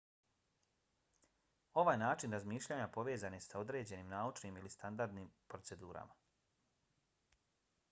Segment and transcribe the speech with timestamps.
[1.81, 6.19] ovaj način razmišljanja povezan je s određenim naučnim ili standardnim procedurama